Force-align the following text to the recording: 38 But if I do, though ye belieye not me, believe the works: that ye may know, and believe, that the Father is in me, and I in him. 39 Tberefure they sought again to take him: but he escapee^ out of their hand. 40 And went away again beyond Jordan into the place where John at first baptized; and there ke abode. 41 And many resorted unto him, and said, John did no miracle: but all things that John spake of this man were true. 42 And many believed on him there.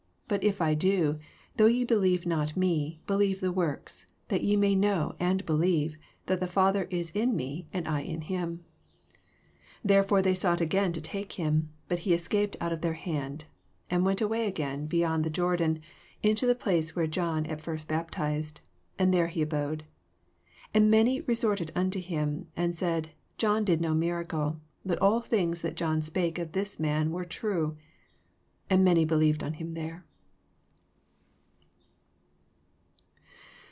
38 0.31 0.39
But 0.39 0.47
if 0.47 0.61
I 0.61 0.73
do, 0.75 1.19
though 1.57 1.65
ye 1.65 1.85
belieye 1.85 2.25
not 2.25 2.55
me, 2.55 3.01
believe 3.05 3.41
the 3.41 3.51
works: 3.51 4.05
that 4.29 4.41
ye 4.45 4.55
may 4.55 4.75
know, 4.75 5.13
and 5.19 5.45
believe, 5.45 5.97
that 6.27 6.39
the 6.39 6.47
Father 6.47 6.85
is 6.85 7.09
in 7.09 7.35
me, 7.35 7.67
and 7.73 7.85
I 7.85 7.99
in 7.99 8.21
him. 8.21 8.63
39 9.85 10.03
Tberefure 10.05 10.23
they 10.23 10.33
sought 10.33 10.61
again 10.61 10.93
to 10.93 11.01
take 11.01 11.33
him: 11.33 11.73
but 11.89 11.99
he 11.99 12.11
escapee^ 12.11 12.55
out 12.61 12.71
of 12.71 12.79
their 12.79 12.93
hand. 12.93 13.41
40 13.89 13.95
And 13.95 14.05
went 14.05 14.21
away 14.21 14.47
again 14.47 14.85
beyond 14.85 15.33
Jordan 15.33 15.81
into 16.23 16.45
the 16.47 16.55
place 16.55 16.95
where 16.95 17.07
John 17.07 17.45
at 17.47 17.59
first 17.59 17.89
baptized; 17.89 18.61
and 18.97 19.13
there 19.13 19.27
ke 19.27 19.35
abode. 19.35 19.83
41 20.71 20.71
And 20.75 20.89
many 20.91 21.19
resorted 21.19 21.71
unto 21.75 21.99
him, 21.99 22.47
and 22.55 22.73
said, 22.73 23.09
John 23.37 23.65
did 23.65 23.81
no 23.81 23.93
miracle: 23.93 24.61
but 24.85 24.97
all 24.99 25.19
things 25.19 25.61
that 25.61 25.75
John 25.75 26.01
spake 26.01 26.39
of 26.39 26.53
this 26.53 26.79
man 26.79 27.11
were 27.11 27.25
true. 27.25 27.71
42 28.67 28.67
And 28.75 28.85
many 28.85 29.03
believed 29.03 29.43
on 29.43 29.55
him 29.55 29.73
there. 29.73 30.05